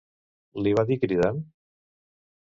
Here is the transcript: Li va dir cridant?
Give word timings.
Li 0.67 0.71
va 0.79 0.83
dir 0.91 0.97
cridant? 1.03 1.41